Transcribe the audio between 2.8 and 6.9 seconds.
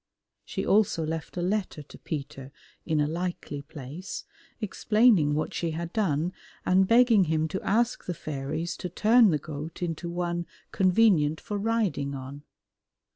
in a likely place, explaining what she had done, and